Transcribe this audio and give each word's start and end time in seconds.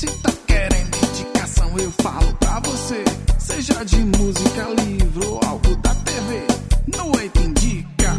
Se 0.00 0.06
tá 0.22 0.32
querendo 0.46 0.96
indicação, 1.10 1.78
eu 1.78 1.90
falo 1.90 2.34
pra 2.36 2.58
você. 2.60 3.04
Seja 3.38 3.84
de 3.84 3.98
música, 3.98 4.66
livro 4.82 5.34
ou 5.34 5.40
algo 5.44 5.76
da 5.76 5.94
TV. 5.94 6.46
No 6.96 7.20
Eita 7.20 7.40
Indica. 7.42 8.16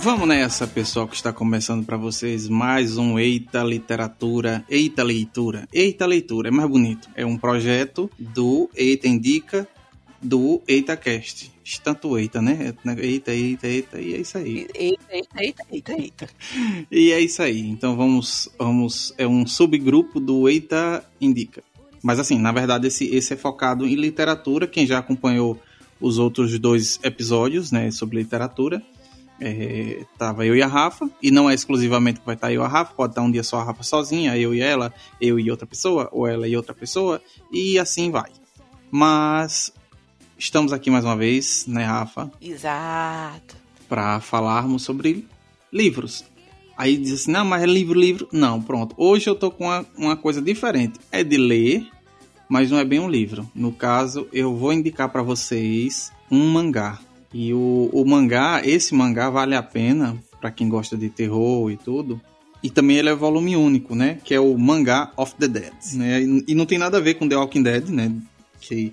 Vamos 0.00 0.26
nessa, 0.26 0.66
pessoal, 0.66 1.06
que 1.06 1.14
está 1.14 1.30
começando 1.30 1.84
para 1.84 1.98
vocês 1.98 2.48
mais 2.48 2.96
um 2.96 3.18
Eita 3.18 3.62
Literatura, 3.62 4.64
Eita 4.66 5.02
Leitura. 5.02 5.68
Eita 5.74 6.06
Leitura, 6.06 6.48
é 6.48 6.50
mais 6.50 6.70
bonito. 6.70 7.06
É 7.14 7.26
um 7.26 7.36
projeto 7.36 8.10
do 8.18 8.70
Eita 8.74 9.06
Indica, 9.06 9.68
do 10.22 10.62
EitaCast. 10.66 11.52
Tanto 11.82 12.16
Eita, 12.18 12.40
né? 12.40 12.72
Eita, 12.98 13.32
Eita, 13.32 13.66
Eita, 13.66 14.00
e 14.00 14.14
é 14.14 14.18
isso 14.18 14.38
aí. 14.38 14.68
Eita, 14.74 15.04
eita, 15.10 15.42
eita, 15.42 15.64
eita, 15.70 15.92
eita. 15.92 16.28
E 16.90 17.12
é 17.12 17.20
isso 17.20 17.42
aí. 17.42 17.60
Então 17.60 17.96
vamos, 17.96 18.48
vamos, 18.58 19.12
é 19.18 19.26
um 19.26 19.46
subgrupo 19.46 20.20
do 20.20 20.48
Eita 20.48 21.04
Indica. 21.20 21.62
Mas 22.02 22.20
assim, 22.20 22.38
na 22.38 22.52
verdade 22.52 22.86
esse, 22.86 23.06
esse 23.14 23.34
é 23.34 23.36
focado 23.36 23.86
em 23.86 23.94
literatura. 23.96 24.66
Quem 24.66 24.86
já 24.86 24.98
acompanhou 24.98 25.60
os 26.00 26.18
outros 26.18 26.56
dois 26.58 27.00
episódios, 27.02 27.72
né, 27.72 27.90
sobre 27.90 28.18
literatura, 28.18 28.82
é, 29.40 30.04
tava 30.18 30.46
eu 30.46 30.54
e 30.54 30.62
a 30.62 30.66
Rafa, 30.66 31.10
e 31.22 31.30
não 31.30 31.48
é 31.48 31.54
exclusivamente 31.54 32.20
que 32.20 32.26
vai 32.26 32.34
estar 32.34 32.52
eu 32.52 32.62
e 32.62 32.64
a 32.64 32.68
Rafa, 32.68 32.94
pode 32.94 33.12
estar 33.12 33.22
um 33.22 33.30
dia 33.30 33.42
só 33.42 33.58
a 33.58 33.64
Rafa 33.64 33.82
sozinha, 33.82 34.36
eu 34.36 34.54
e 34.54 34.60
ela, 34.60 34.92
eu 35.20 35.38
e 35.38 35.50
outra 35.50 35.66
pessoa, 35.66 36.08
ou 36.12 36.26
ela 36.26 36.46
e 36.48 36.56
outra 36.56 36.74
pessoa, 36.74 37.20
e 37.52 37.78
assim 37.78 38.10
vai. 38.10 38.30
Mas 38.90 39.72
estamos 40.38 40.72
aqui 40.72 40.90
mais 40.90 41.04
uma 41.04 41.16
vez, 41.16 41.64
né, 41.66 41.84
Rafa, 41.84 42.30
Exato. 42.40 43.56
para 43.88 44.20
falarmos 44.20 44.82
sobre 44.82 45.26
livros. 45.72 46.24
Aí 46.76 46.96
diz 46.96 47.12
assim, 47.12 47.32
não, 47.32 47.44
mas 47.44 47.62
é 47.62 47.66
livro, 47.66 47.98
livro. 47.98 48.28
Não, 48.30 48.60
pronto. 48.60 48.94
Hoje 48.98 49.28
eu 49.28 49.34
tô 49.34 49.50
com 49.50 49.64
uma, 49.64 49.86
uma 49.96 50.16
coisa 50.16 50.42
diferente. 50.42 51.00
É 51.10 51.24
de 51.24 51.38
ler, 51.38 51.86
mas 52.48 52.70
não 52.70 52.78
é 52.78 52.84
bem 52.84 53.00
um 53.00 53.08
livro. 53.08 53.50
No 53.54 53.72
caso, 53.72 54.28
eu 54.32 54.54
vou 54.54 54.72
indicar 54.72 55.08
para 55.08 55.22
vocês 55.22 56.12
um 56.30 56.50
mangá. 56.50 56.98
E 57.32 57.54
o, 57.54 57.90
o 57.92 58.04
mangá, 58.04 58.60
esse 58.62 58.94
mangá 58.94 59.30
vale 59.30 59.54
a 59.54 59.62
pena 59.62 60.16
para 60.38 60.50
quem 60.50 60.68
gosta 60.68 60.96
de 60.96 61.08
terror 61.08 61.70
e 61.70 61.78
tudo. 61.78 62.20
E 62.62 62.68
também 62.68 62.96
ele 62.96 63.08
é 63.08 63.14
volume 63.14 63.56
único, 63.56 63.94
né? 63.94 64.18
Que 64.24 64.34
é 64.34 64.40
o 64.40 64.56
Mangá 64.58 65.12
of 65.16 65.34
the 65.36 65.46
Dead. 65.46 65.72
Né? 65.94 66.22
E, 66.22 66.44
e 66.48 66.54
não 66.54 66.66
tem 66.66 66.78
nada 66.78 66.98
a 66.98 67.00
ver 67.00 67.14
com 67.14 67.28
The 67.28 67.36
Walking 67.36 67.62
Dead, 67.62 67.88
né? 67.88 68.12
Que... 68.60 68.92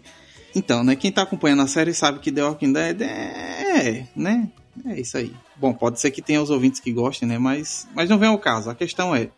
Então, 0.55 0.83
né? 0.83 0.95
Quem 0.95 1.11
tá 1.11 1.23
acompanhando 1.23 1.61
a 1.61 1.67
série 1.67 1.93
sabe 1.93 2.19
que 2.19 2.31
The 2.31 2.43
Walking 2.43 2.73
Dead 2.73 3.01
é, 3.01 4.07
né? 4.15 4.49
É 4.85 4.99
isso 4.99 5.17
aí. 5.17 5.31
Bom, 5.55 5.73
pode 5.73 5.99
ser 5.99 6.11
que 6.11 6.21
tenha 6.21 6.41
os 6.41 6.49
ouvintes 6.49 6.79
que 6.79 6.91
gostem, 6.91 7.27
né? 7.27 7.37
Mas, 7.37 7.87
mas 7.93 8.09
não 8.09 8.17
vem 8.17 8.29
ao 8.29 8.39
caso. 8.39 8.69
A 8.69 8.75
questão 8.75 9.15
é: 9.15 9.29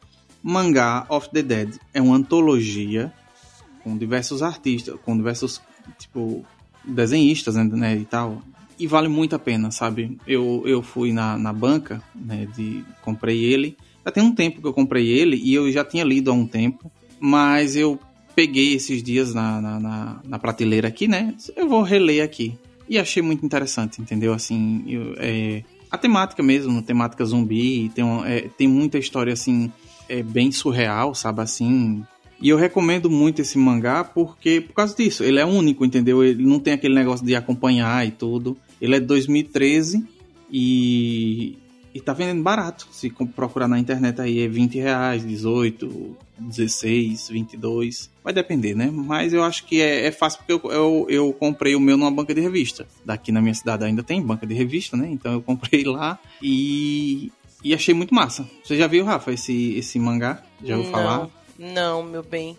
Mangá 0.41 1.05
of 1.09 1.30
the 1.30 1.41
Dead 1.41 1.75
é 1.94 2.02
uma 2.02 2.16
antologia 2.16 3.13
com 3.83 3.97
diversos 3.97 4.41
artistas, 4.41 4.95
com 5.03 5.16
diversos, 5.16 5.61
tipo, 5.97 6.45
desenhistas, 6.83 7.55
né? 7.55 7.95
E 7.95 8.05
tal. 8.05 8.41
E 8.77 8.88
vale 8.88 9.07
muito 9.07 9.35
a 9.35 9.39
pena, 9.39 9.72
sabe? 9.72 10.17
Eu, 10.27 10.63
eu 10.66 10.81
fui 10.81 11.13
na, 11.13 11.38
na 11.38 11.53
banca, 11.53 12.02
né? 12.13 12.47
De, 12.55 12.83
comprei 13.02 13.44
ele. 13.44 13.77
Já 14.05 14.11
tem 14.11 14.23
um 14.23 14.35
tempo 14.35 14.61
que 14.61 14.67
eu 14.67 14.73
comprei 14.73 15.07
ele 15.07 15.38
e 15.38 15.53
eu 15.53 15.72
já 15.72 15.83
tinha 15.83 16.03
lido 16.03 16.29
há 16.29 16.33
um 16.33 16.47
tempo. 16.47 16.91
Mas 17.19 17.75
eu 17.75 18.00
peguei 18.36 18.73
esses 18.73 19.02
dias 19.02 19.33
na, 19.33 19.61
na, 19.61 19.80
na, 19.80 20.22
na 20.25 20.39
prateleira 20.39 20.88
aqui, 20.88 21.08
né? 21.08 21.33
Eu 21.55 21.69
vou 21.69 21.81
reler 21.81 22.23
aqui. 22.23 22.58
E 22.88 23.00
achei 23.00 23.23
muito 23.23 23.45
interessante, 23.45 24.02
entendeu? 24.02 24.33
Assim, 24.33 24.83
eu, 24.88 25.16
é, 25.17 25.64
a 25.89 25.97
temática 25.97 26.44
mesmo, 26.44 26.81
temática 26.81 27.23
zumbi, 27.25 27.89
tem, 27.95 28.06
é, 28.25 28.50
tem 28.58 28.67
muita 28.67 28.97
história 28.97 29.33
assim, 29.33 29.72
é 30.09 30.22
bem 30.22 30.52
surreal, 30.52 31.16
sabe 31.16 31.41
assim. 31.41 32.03
E 32.41 32.50
eu 32.50 32.57
recomendo 32.57 33.09
muito 33.09 33.41
esse 33.41 33.57
mangá 33.57 34.03
porque 34.03 34.62
por 34.62 34.73
causa 34.73 34.96
disso, 34.96 35.23
ele 35.23 35.40
é 35.40 35.46
único, 35.46 35.85
entendeu? 35.85 36.23
Ele 36.23 36.46
não 36.46 36.59
tem 36.59 36.73
aquele 36.73 36.94
negócio 36.94 37.25
de 37.25 37.35
acompanhar 37.35 38.06
e 38.06 38.12
tudo. 38.12 38.57
Ele 38.79 38.96
é 38.96 39.00
de 39.00 39.06
2013 39.06 40.06
e 40.52 41.57
e 41.95 42.01
tá 42.01 42.11
vendendo 42.11 42.44
barato. 42.44 42.89
Se 42.91 43.09
procurar 43.09 43.69
na 43.69 43.79
internet 43.79 44.19
aí 44.19 44.41
é 44.41 44.50
20 44.50 44.78
reais, 44.79 45.25
18, 45.25 46.17
16, 46.38 47.29
22. 47.29 48.09
Vai 48.22 48.33
depender, 48.33 48.75
né? 48.75 48.91
Mas 48.91 49.31
eu 49.31 49.41
acho 49.41 49.66
que 49.66 49.81
é, 49.81 50.05
é 50.05 50.11
fácil 50.11 50.39
porque 50.39 50.51
eu, 50.51 50.72
eu, 50.73 51.05
eu 51.07 51.34
comprei 51.34 51.73
o 51.73 51.79
meu 51.79 51.95
numa 51.95 52.11
banca 52.11 52.35
de 52.35 52.41
revista. 52.41 52.85
Daqui 53.05 53.31
na 53.31 53.41
minha 53.41 53.53
cidade 53.53 53.85
ainda 53.85 54.03
tem 54.03 54.22
banca 54.22 54.45
de 54.45 54.53
revista, 54.53 54.97
né? 54.97 55.07
Então 55.09 55.31
eu 55.31 55.41
comprei 55.41 55.85
lá 55.88 56.19
e, 56.41 57.31
e 57.63 57.73
achei 57.73 57.94
muito 57.94 58.13
massa. 58.13 58.45
Você 58.61 58.75
já 58.75 58.88
viu, 58.88 59.05
Rafa, 59.05 59.31
esse, 59.31 59.78
esse 59.78 59.97
mangá? 59.97 60.44
Já 60.61 60.75
ouviu 60.75 60.91
falar? 60.91 61.29
Não, 61.57 62.03
meu 62.03 62.23
bem. 62.23 62.57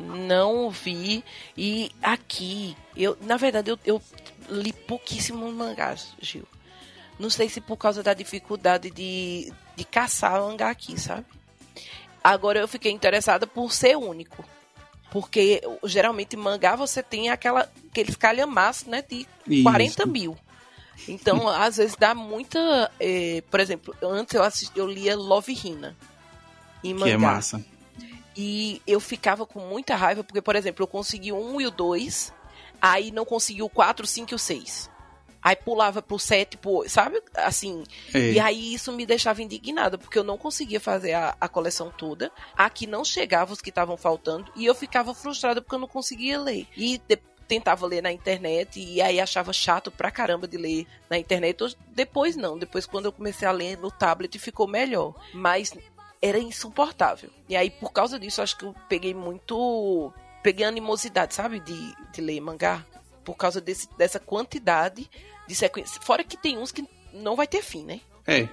Não 0.00 0.70
vi. 0.70 1.22
E 1.54 1.90
aqui, 2.02 2.74
eu, 2.96 3.18
na 3.20 3.36
verdade, 3.36 3.70
eu, 3.70 3.78
eu 3.84 4.00
li 4.48 4.72
pouquíssimos 4.72 5.52
mangás, 5.52 6.14
Gil. 6.22 6.44
Não 7.18 7.28
sei 7.30 7.48
se 7.48 7.60
por 7.60 7.76
causa 7.76 8.02
da 8.02 8.14
dificuldade 8.14 8.90
de, 8.90 9.52
de 9.76 9.84
caçar 9.84 10.40
mangá 10.40 10.70
aqui, 10.70 10.98
sabe? 11.00 11.26
Agora 12.22 12.58
eu 12.60 12.68
fiquei 12.68 12.92
interessada 12.92 13.46
por 13.46 13.72
ser 13.72 13.96
único. 13.96 14.44
Porque 15.10 15.62
geralmente 15.84 16.36
mangá 16.36 16.76
você 16.76 17.02
tem 17.02 17.30
aquela, 17.30 17.68
aqueles 17.90 18.14
calhamaços, 18.14 18.86
né? 18.86 19.02
De 19.02 19.26
Isso. 19.46 19.62
40 19.62 20.06
mil. 20.06 20.36
Então, 21.08 21.48
às 21.48 21.78
vezes 21.78 21.96
dá 21.96 22.14
muita. 22.14 22.90
eh, 23.00 23.42
por 23.50 23.58
exemplo, 23.58 23.94
antes 24.02 24.34
eu, 24.34 24.42
assisti, 24.42 24.78
eu 24.78 24.86
lia 24.86 25.16
Love 25.16 25.52
Hina. 25.52 25.96
Em 26.84 26.94
Que 26.94 27.10
é 27.10 27.16
mangá. 27.16 27.34
massa. 27.34 27.64
E 28.36 28.80
eu 28.86 29.00
ficava 29.00 29.44
com 29.44 29.58
muita 29.60 29.96
raiva, 29.96 30.22
porque, 30.22 30.40
por 30.42 30.54
exemplo, 30.54 30.84
eu 30.84 30.86
consegui 30.86 31.32
o 31.32 31.36
1 31.56 31.60
e 31.62 31.66
o 31.66 31.70
2, 31.72 32.32
aí 32.80 33.10
não 33.10 33.24
consegui 33.24 33.62
o 33.62 33.68
4, 33.68 34.04
o 34.04 34.06
5 34.06 34.32
e 34.32 34.34
o 34.34 34.38
6. 34.38 34.88
Aí 35.48 35.56
pulava 35.56 36.02
pro 36.02 36.18
7, 36.18 36.58
pro 36.58 36.70
8, 36.72 36.90
sabe? 36.90 37.22
Assim. 37.34 37.82
É. 38.12 38.32
E 38.32 38.38
aí 38.40 38.74
isso 38.74 38.92
me 38.92 39.06
deixava 39.06 39.42
indignada, 39.42 39.96
porque 39.96 40.18
eu 40.18 40.22
não 40.24 40.36
conseguia 40.36 40.78
fazer 40.78 41.14
a, 41.14 41.34
a 41.40 41.48
coleção 41.48 41.90
toda. 41.90 42.30
Aqui 42.54 42.86
não 42.86 43.02
chegava 43.02 43.50
os 43.54 43.62
que 43.62 43.70
estavam 43.70 43.96
faltando. 43.96 44.52
E 44.54 44.66
eu 44.66 44.74
ficava 44.74 45.14
frustrada 45.14 45.62
porque 45.62 45.74
eu 45.74 45.78
não 45.78 45.88
conseguia 45.88 46.38
ler. 46.38 46.66
E 46.76 46.98
de- 47.08 47.18
tentava 47.48 47.86
ler 47.86 48.02
na 48.02 48.12
internet 48.12 48.78
e 48.78 49.00
aí 49.00 49.18
achava 49.18 49.54
chato 49.54 49.90
pra 49.90 50.10
caramba 50.10 50.46
de 50.46 50.58
ler 50.58 50.86
na 51.08 51.16
internet. 51.16 51.74
Depois 51.94 52.36
não, 52.36 52.58
depois 52.58 52.84
quando 52.84 53.06
eu 53.06 53.12
comecei 53.12 53.48
a 53.48 53.50
ler 53.52 53.78
no 53.78 53.90
tablet 53.90 54.38
ficou 54.38 54.68
melhor. 54.68 55.14
Mas 55.32 55.72
era 56.20 56.38
insuportável. 56.38 57.30
E 57.48 57.56
aí 57.56 57.70
por 57.70 57.90
causa 57.90 58.18
disso 58.18 58.42
acho 58.42 58.58
que 58.58 58.66
eu 58.66 58.74
peguei 58.86 59.14
muito. 59.14 60.12
Peguei 60.42 60.66
animosidade, 60.66 61.34
sabe? 61.34 61.58
De, 61.58 61.94
de 62.12 62.20
ler 62.20 62.38
mangá. 62.42 62.84
Por 63.28 63.36
causa 63.36 63.60
desse, 63.60 63.86
dessa 63.98 64.18
quantidade 64.18 65.06
de 65.46 65.54
sequência. 65.54 66.00
Fora 66.00 66.24
que 66.24 66.34
tem 66.34 66.56
uns 66.56 66.72
que 66.72 66.82
não 67.12 67.36
vai 67.36 67.46
ter 67.46 67.62
fim, 67.62 67.84
né? 67.84 68.00
É. 68.26 68.48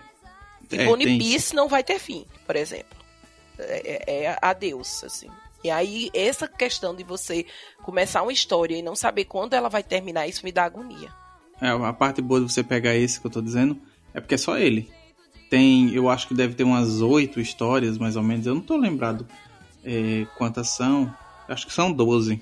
Tipo, 0.68 1.02
É, 1.02 1.18
Piece 1.18 1.56
não 1.56 1.70
vai 1.70 1.82
ter 1.82 1.98
fim, 1.98 2.26
por 2.46 2.58
exemplo. 2.58 2.98
É, 3.58 4.04
é, 4.06 4.24
é 4.26 4.38
adeus, 4.42 5.02
assim. 5.06 5.30
E 5.64 5.72
aí, 5.72 6.10
essa 6.14 6.46
questão 6.46 6.94
de 6.94 7.06
você 7.06 7.46
começar 7.84 8.22
uma 8.22 8.34
história 8.34 8.76
e 8.76 8.82
não 8.82 8.98
saber 8.98 9.24
quando 9.24 9.54
ela 9.54 9.70
vai 9.70 9.82
terminar, 9.82 10.28
isso 10.28 10.44
me 10.44 10.52
dá 10.52 10.66
agonia. 10.66 11.10
É, 11.62 11.70
a 11.70 11.94
parte 11.94 12.22
boa 12.22 12.42
de 12.42 12.52
você 12.52 12.62
pegar 12.62 12.96
esse 12.96 13.18
que 13.18 13.28
eu 13.28 13.32
tô 13.32 13.42
dizendo 13.42 13.80
é 14.14 14.20
porque 14.20 14.36
é 14.36 14.38
só 14.38 14.58
ele. 14.58 14.92
Tem, 15.50 15.94
eu 15.94 16.10
acho 16.10 16.28
que 16.28 16.34
deve 16.34 16.54
ter 16.54 16.66
umas 16.66 17.00
oito 17.00 17.40
histórias, 17.40 17.98
mais 17.98 18.18
ou 18.18 18.24
menos. 18.24 18.46
Eu 18.46 18.56
não 18.56 18.62
tô 18.62 18.76
lembrado 18.76 19.26
é, 19.86 20.28
quantas 20.38 20.72
são. 20.72 21.16
Acho 21.48 21.66
que 21.66 21.72
são 21.72 21.94
12. 21.94 22.42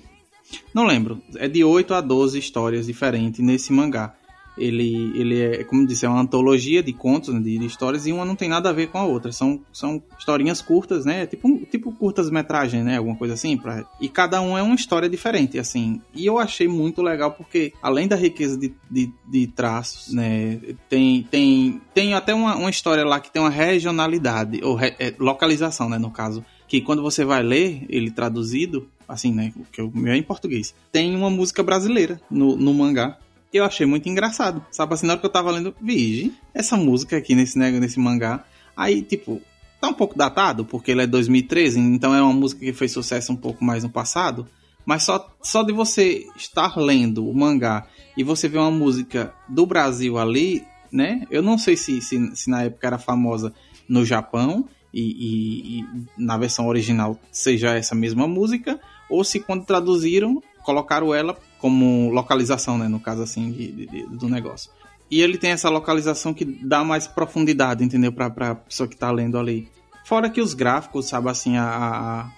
Não 0.72 0.84
lembro. 0.84 1.20
É 1.36 1.48
de 1.48 1.64
8 1.64 1.94
a 1.94 2.00
12 2.00 2.38
histórias 2.38 2.86
diferentes 2.86 3.40
nesse 3.40 3.72
mangá. 3.72 4.14
Ele, 4.56 5.10
ele 5.16 5.40
é, 5.40 5.64
como 5.64 5.84
disse, 5.84 6.06
é 6.06 6.08
uma 6.08 6.20
antologia 6.20 6.80
de 6.80 6.92
contos, 6.92 7.34
né, 7.34 7.40
de, 7.40 7.58
de 7.58 7.66
histórias, 7.66 8.06
e 8.06 8.12
uma 8.12 8.24
não 8.24 8.36
tem 8.36 8.48
nada 8.48 8.70
a 8.70 8.72
ver 8.72 8.86
com 8.86 8.98
a 8.98 9.04
outra. 9.04 9.32
São, 9.32 9.60
são 9.72 10.00
historinhas 10.16 10.62
curtas, 10.62 11.04
né? 11.04 11.26
Tipo, 11.26 11.58
tipo 11.66 11.90
curtas-metragem, 11.90 12.84
né? 12.84 12.98
Alguma 12.98 13.16
coisa 13.16 13.34
assim. 13.34 13.56
Pra... 13.56 13.84
E 14.00 14.08
cada 14.08 14.40
um 14.40 14.56
é 14.56 14.62
uma 14.62 14.76
história 14.76 15.08
diferente, 15.08 15.58
assim. 15.58 16.00
E 16.14 16.24
eu 16.24 16.38
achei 16.38 16.68
muito 16.68 17.02
legal 17.02 17.32
porque, 17.32 17.72
além 17.82 18.06
da 18.06 18.14
riqueza 18.14 18.56
de, 18.56 18.72
de, 18.88 19.10
de 19.28 19.48
traços, 19.48 20.14
né? 20.14 20.60
Tem, 20.88 21.26
tem, 21.28 21.80
tem 21.92 22.14
até 22.14 22.32
uma, 22.32 22.54
uma 22.54 22.70
história 22.70 23.04
lá 23.04 23.18
que 23.18 23.32
tem 23.32 23.42
uma 23.42 23.50
regionalidade, 23.50 24.60
ou 24.62 24.76
re- 24.76 24.94
é, 25.00 25.12
localização, 25.18 25.88
né? 25.88 25.98
No 25.98 26.12
caso. 26.12 26.44
Que 26.66 26.80
quando 26.80 27.02
você 27.02 27.24
vai 27.24 27.42
ler 27.42 27.84
ele 27.88 28.10
traduzido, 28.10 28.88
assim, 29.08 29.32
né? 29.32 29.52
Que 29.72 29.82
o 29.82 29.90
meu 29.94 30.12
é 30.12 30.16
em 30.16 30.22
português. 30.22 30.74
Tem 30.92 31.14
uma 31.14 31.30
música 31.30 31.62
brasileira 31.62 32.20
no, 32.30 32.56
no 32.56 32.72
mangá. 32.74 33.18
Eu 33.52 33.64
achei 33.64 33.86
muito 33.86 34.08
engraçado. 34.08 34.64
Sabe 34.70 34.94
assim, 34.94 35.06
na 35.06 35.12
hora 35.12 35.20
que 35.20 35.26
eu 35.26 35.30
tava 35.30 35.50
lendo, 35.50 35.74
vige, 35.80 36.32
essa 36.52 36.76
música 36.76 37.16
aqui 37.16 37.34
nesse, 37.34 37.58
né, 37.58 37.70
nesse 37.70 38.00
mangá. 38.00 38.44
Aí, 38.76 39.02
tipo, 39.02 39.40
tá 39.80 39.88
um 39.88 39.94
pouco 39.94 40.16
datado, 40.16 40.64
porque 40.64 40.90
ele 40.90 41.02
é 41.02 41.06
2013, 41.06 41.78
então 41.78 42.14
é 42.14 42.22
uma 42.22 42.32
música 42.32 42.64
que 42.64 42.72
fez 42.72 42.90
sucesso 42.90 43.32
um 43.32 43.36
pouco 43.36 43.64
mais 43.64 43.84
no 43.84 43.90
passado. 43.90 44.46
Mas 44.84 45.04
só, 45.04 45.34
só 45.42 45.62
de 45.62 45.72
você 45.72 46.26
estar 46.36 46.76
lendo 46.76 47.28
o 47.28 47.34
mangá 47.34 47.86
e 48.16 48.22
você 48.22 48.48
ver 48.48 48.58
uma 48.58 48.70
música 48.70 49.32
do 49.48 49.64
Brasil 49.64 50.18
ali, 50.18 50.64
né? 50.92 51.26
Eu 51.30 51.42
não 51.42 51.56
sei 51.56 51.76
se, 51.76 52.00
se, 52.00 52.36
se 52.36 52.50
na 52.50 52.62
época 52.64 52.86
era 52.86 52.98
famosa 52.98 53.52
no 53.88 54.04
Japão 54.04 54.68
e, 54.92 55.00
e, 55.00 55.80
e, 55.80 55.86
na 56.16 56.36
versão 56.36 56.68
original 56.68 57.18
seja 57.32 57.74
essa 57.74 57.94
mesma 57.94 58.28
música, 58.28 58.78
ou 59.08 59.24
se 59.24 59.40
quando 59.40 59.64
traduziram, 59.64 60.42
colocaram 60.62 61.14
ela 61.14 61.36
como 61.58 62.10
localização, 62.10 62.76
né? 62.78 62.88
No 62.88 63.00
caso 63.00 63.22
assim, 63.22 63.50
de, 63.50 63.86
de, 63.86 64.06
do 64.06 64.28
negócio. 64.28 64.70
E 65.10 65.20
ele 65.20 65.38
tem 65.38 65.50
essa 65.50 65.68
localização 65.68 66.32
que 66.34 66.44
dá 66.44 66.82
mais 66.82 67.06
profundidade, 67.06 67.84
entendeu? 67.84 68.12
Pra, 68.12 68.30
pra 68.30 68.54
pessoa 68.54 68.88
que 68.88 68.96
tá 68.96 69.10
lendo 69.10 69.38
ali. 69.38 69.68
Fora 70.04 70.28
que 70.28 70.40
os 70.40 70.54
gráficos, 70.54 71.06
sabe 71.06 71.28
assim, 71.28 71.56
a, 71.56 71.64
a 71.64 72.30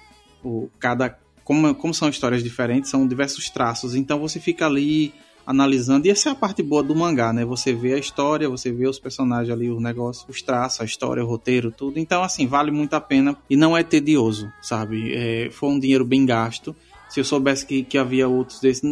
o, 0.44 0.68
cada. 0.78 1.18
Como, 1.44 1.74
como 1.74 1.94
são 1.94 2.08
histórias 2.08 2.42
diferentes, 2.42 2.90
são 2.90 3.06
diversos 3.06 3.48
traços. 3.50 3.94
Então 3.94 4.18
você 4.18 4.40
fica 4.40 4.66
ali 4.66 5.14
analisando. 5.46 6.06
E 6.06 6.10
essa 6.10 6.28
é 6.28 6.32
a 6.32 6.34
parte 6.34 6.62
boa 6.62 6.82
do 6.82 6.94
mangá, 6.94 7.32
né? 7.32 7.44
Você 7.44 7.72
vê 7.72 7.94
a 7.94 7.98
história, 7.98 8.48
você 8.48 8.72
vê 8.72 8.88
os 8.88 8.98
personagens 8.98 9.50
ali, 9.50 9.70
o 9.70 9.80
negócio, 9.80 10.26
os 10.28 10.42
traços, 10.42 10.80
a 10.80 10.84
história, 10.84 11.24
o 11.24 11.26
roteiro, 11.26 11.70
tudo. 11.70 11.98
Então, 11.98 12.22
assim, 12.22 12.46
vale 12.46 12.72
muito 12.72 12.94
a 12.94 13.00
pena 13.00 13.36
e 13.48 13.56
não 13.56 13.76
é 13.76 13.84
tedioso, 13.84 14.52
sabe? 14.60 15.14
É, 15.14 15.48
foi 15.50 15.68
um 15.68 15.78
dinheiro 15.78 16.04
bem 16.04 16.26
gasto. 16.26 16.74
Se 17.08 17.20
eu 17.20 17.24
soubesse 17.24 17.64
que, 17.64 17.84
que 17.84 17.96
havia 17.96 18.26
outros 18.26 18.58
desses, 18.58 18.82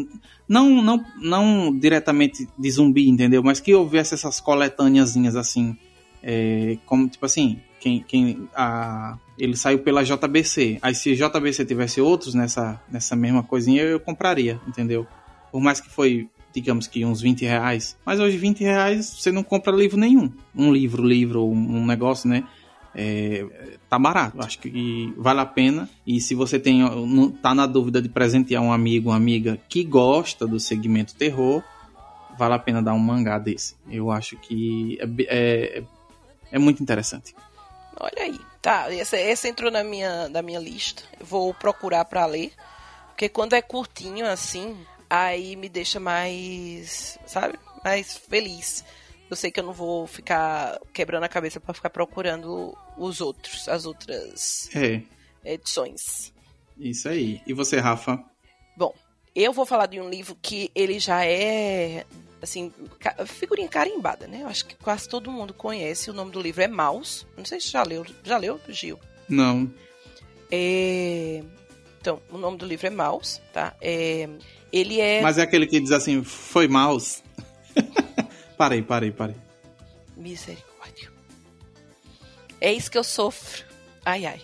não, 0.48 0.80
não, 0.80 1.04
não 1.20 1.76
diretamente 1.76 2.48
de 2.56 2.70
zumbi, 2.70 3.08
entendeu? 3.08 3.42
Mas 3.42 3.58
que 3.58 3.74
houvesse 3.74 4.14
essas 4.14 4.40
coletâneazinhas 4.40 5.34
assim, 5.34 5.76
é, 6.22 6.78
como 6.86 7.08
tipo 7.08 7.26
assim, 7.26 7.58
quem, 7.80 8.04
quem 8.06 8.48
a, 8.54 9.18
ele 9.36 9.56
saiu 9.56 9.80
pela 9.80 10.04
JBC. 10.04 10.78
Aí 10.80 10.94
se 10.94 11.16
JBC 11.16 11.64
tivesse 11.64 12.00
outros 12.00 12.32
nessa, 12.32 12.80
nessa 12.90 13.16
mesma 13.16 13.42
coisinha, 13.42 13.82
eu 13.82 13.98
compraria, 13.98 14.60
entendeu? 14.68 15.04
Por 15.50 15.60
mais 15.60 15.80
que 15.80 15.90
foi 15.90 16.28
digamos 16.54 16.86
que 16.86 17.04
uns 17.04 17.20
20 17.20 17.44
reais. 17.44 17.96
Mas 18.06 18.20
hoje 18.20 18.38
20 18.38 18.60
reais 18.60 19.06
você 19.06 19.32
não 19.32 19.42
compra 19.42 19.74
livro 19.74 19.98
nenhum. 19.98 20.32
Um 20.54 20.72
livro, 20.72 21.04
livro, 21.04 21.44
um 21.44 21.84
negócio, 21.84 22.28
né? 22.28 22.44
É, 22.96 23.44
tá 23.88 23.98
barato, 23.98 24.38
acho 24.40 24.60
que 24.60 25.12
vale 25.16 25.40
a 25.40 25.46
pena. 25.46 25.90
E 26.06 26.20
se 26.20 26.34
você 26.34 26.58
tem, 26.60 26.80
tá 27.42 27.54
na 27.54 27.66
dúvida 27.66 28.00
de 28.00 28.08
presentear 28.08 28.62
um 28.62 28.72
amigo, 28.72 29.10
uma 29.10 29.16
amiga 29.16 29.58
que 29.68 29.82
gosta 29.82 30.46
do 30.46 30.60
segmento 30.60 31.14
terror, 31.16 31.62
vale 32.38 32.54
a 32.54 32.58
pena 32.58 32.80
dar 32.80 32.94
um 32.94 32.98
mangá 33.00 33.36
desse. 33.38 33.74
Eu 33.90 34.12
acho 34.12 34.36
que 34.36 34.96
é, 35.00 35.08
é, 35.28 35.82
é 36.52 36.58
muito 36.58 36.80
interessante. 36.80 37.34
Olha 37.98 38.22
aí, 38.22 38.38
tá. 38.62 38.86
Esse, 38.92 39.48
entrou 39.48 39.70
na 39.70 39.82
minha, 39.82 40.28
na 40.28 40.40
minha 40.40 40.60
lista. 40.60 41.02
Vou 41.20 41.52
procurar 41.52 42.04
para 42.04 42.24
ler. 42.26 42.52
Porque 43.08 43.28
quando 43.28 43.54
é 43.54 43.62
curtinho 43.62 44.26
assim, 44.26 44.76
aí 45.22 45.56
me 45.56 45.68
deixa 45.68 46.00
mais, 46.00 47.18
sabe? 47.26 47.58
Mais 47.84 48.16
feliz. 48.16 48.84
Eu 49.30 49.36
sei 49.36 49.50
que 49.50 49.58
eu 49.58 49.64
não 49.64 49.72
vou 49.72 50.06
ficar 50.06 50.78
quebrando 50.92 51.24
a 51.24 51.28
cabeça 51.28 51.58
para 51.58 51.74
ficar 51.74 51.90
procurando 51.90 52.76
os 52.96 53.20
outros, 53.20 53.68
as 53.68 53.86
outras 53.86 54.68
é. 54.74 55.02
edições. 55.44 56.32
Isso 56.78 57.08
aí. 57.08 57.40
E 57.46 57.52
você, 57.52 57.78
Rafa? 57.78 58.22
Bom, 58.76 58.94
eu 59.34 59.52
vou 59.52 59.64
falar 59.64 59.86
de 59.86 60.00
um 60.00 60.08
livro 60.08 60.36
que 60.40 60.70
ele 60.74 60.98
já 60.98 61.24
é 61.24 62.04
assim, 62.44 62.72
figurinha 63.26 63.68
carimbada, 63.68 64.26
né? 64.26 64.42
Eu 64.42 64.48
acho 64.48 64.66
que 64.66 64.76
quase 64.76 65.08
todo 65.08 65.30
mundo 65.30 65.52
conhece. 65.52 66.10
O 66.10 66.14
nome 66.14 66.30
do 66.30 66.40
livro 66.40 66.62
é 66.62 66.68
Maus. 66.68 67.26
Não 67.36 67.44
sei 67.44 67.60
se 67.60 67.70
já 67.70 67.82
leu. 67.82 68.06
Já 68.22 68.38
leu, 68.38 68.60
Gil? 68.68 68.98
Não. 69.28 69.72
É... 70.50 71.42
Então, 72.04 72.20
o 72.30 72.36
nome 72.36 72.58
do 72.58 72.66
livro 72.66 72.86
é 72.86 72.90
Maus, 72.90 73.40
tá? 73.50 73.74
É... 73.80 74.28
Ele 74.70 75.00
é. 75.00 75.22
Mas 75.22 75.38
é 75.38 75.42
aquele 75.42 75.66
que 75.66 75.80
diz 75.80 75.90
assim, 75.90 76.22
foi 76.22 76.68
mouse. 76.68 77.22
parei, 78.58 78.82
parei, 78.82 79.10
parei. 79.10 79.34
Misericórdia. 80.14 81.10
É 82.60 82.70
isso 82.70 82.90
que 82.90 82.98
eu 82.98 83.04
sofro. 83.04 83.64
Ai, 84.04 84.26
ai. 84.26 84.38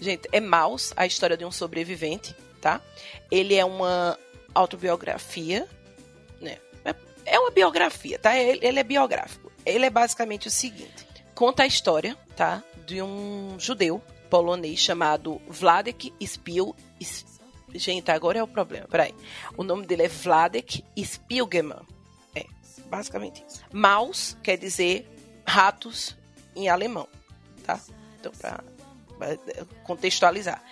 Gente, 0.00 0.26
é 0.32 0.40
Maus, 0.40 0.94
a 0.96 1.04
história 1.04 1.36
de 1.36 1.44
um 1.44 1.50
sobrevivente, 1.50 2.34
tá? 2.62 2.80
Ele 3.30 3.56
é 3.56 3.64
uma 3.64 4.18
autobiografia, 4.54 5.68
né? 6.40 6.56
É 7.26 7.38
uma 7.38 7.50
biografia, 7.50 8.18
tá? 8.18 8.34
Ele, 8.34 8.66
ele 8.66 8.80
é 8.80 8.82
biográfico. 8.82 9.52
Ele 9.66 9.84
é 9.84 9.90
basicamente 9.90 10.48
o 10.48 10.50
seguinte: 10.50 11.06
conta 11.34 11.64
a 11.64 11.66
história, 11.66 12.16
tá? 12.34 12.62
De 12.86 13.02
um 13.02 13.56
judeu 13.58 14.02
polonês 14.32 14.78
chamado 14.78 15.42
Vladek 15.46 16.10
Spiel, 16.24 16.74
Gente, 17.74 18.10
agora 18.10 18.38
é 18.38 18.42
o 18.42 18.48
problema. 18.48 18.86
Peraí. 18.86 19.14
O 19.58 19.62
nome 19.62 19.86
dele 19.86 20.04
é 20.04 20.08
Vladek 20.08 20.82
Spielgeman. 20.98 21.82
É, 22.34 22.46
basicamente 22.86 23.44
isso. 23.46 23.62
Maus 23.70 24.36
quer 24.42 24.56
dizer 24.56 25.06
ratos 25.46 26.16
em 26.56 26.68
alemão, 26.70 27.06
tá? 27.62 27.78
Então, 28.18 28.32
pra 28.32 28.64
contextualizar. 29.84 30.62